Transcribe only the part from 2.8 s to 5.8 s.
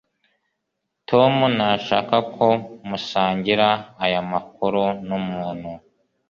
musangira aya makuru numuntu